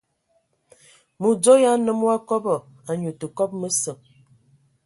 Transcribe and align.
Mədzo 1.19 1.53
ya 1.63 1.71
nnəm 1.77 1.99
wa 2.07 2.15
kɔbɔ, 2.27 2.55
anyu 2.89 3.11
tə 3.19 3.25
kɔbɔ 3.35 3.55
məsə. 3.61 3.91